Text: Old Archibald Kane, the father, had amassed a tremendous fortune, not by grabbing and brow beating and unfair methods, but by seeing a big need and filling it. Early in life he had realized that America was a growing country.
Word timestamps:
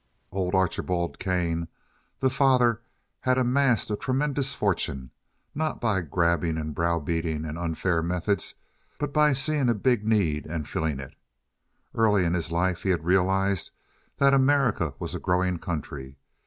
Old 0.31 0.55
Archibald 0.55 1.19
Kane, 1.19 1.67
the 2.21 2.31
father, 2.31 2.81
had 3.21 3.37
amassed 3.37 3.91
a 3.91 3.95
tremendous 3.95 4.55
fortune, 4.55 5.11
not 5.53 5.79
by 5.79 6.01
grabbing 6.01 6.57
and 6.57 6.73
brow 6.73 6.97
beating 6.99 7.45
and 7.45 7.55
unfair 7.55 8.01
methods, 8.01 8.55
but 8.97 9.13
by 9.13 9.31
seeing 9.31 9.69
a 9.69 9.75
big 9.75 10.03
need 10.03 10.47
and 10.47 10.67
filling 10.67 10.99
it. 10.99 11.13
Early 11.93 12.25
in 12.25 12.33
life 12.49 12.81
he 12.81 12.89
had 12.89 13.05
realized 13.05 13.69
that 14.17 14.33
America 14.33 14.95
was 14.97 15.13
a 15.13 15.19
growing 15.19 15.59
country. 15.59 16.17